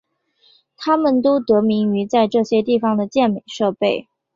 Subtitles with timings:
[0.77, 4.07] 它们都得名于在这些地方的健美设备。